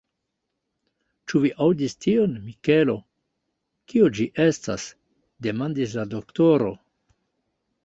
[1.33, 2.97] Ĉu vi aŭdis tion, Mikelo?
[3.93, 4.89] Kio ĝi estas?
[5.51, 6.75] demandis la doktoro.